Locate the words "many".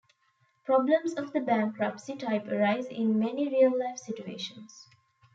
3.19-3.47